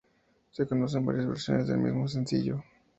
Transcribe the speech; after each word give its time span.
Se 0.49 0.65
conocen 0.65 1.05
varias 1.05 1.27
versiones 1.27 1.67
del 1.67 1.77
mismo 1.77 2.07
sencillo. 2.07 2.63